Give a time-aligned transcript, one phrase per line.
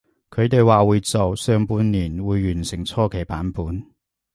[0.31, 3.85] 佢哋話會做，上半年會完成初期版本